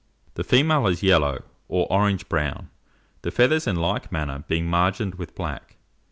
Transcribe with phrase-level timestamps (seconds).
[0.33, 2.71] The female is yellow, or orange brown,
[3.21, 5.75] the feathers in like manner being margined with black.